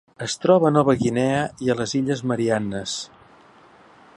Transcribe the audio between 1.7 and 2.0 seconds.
a les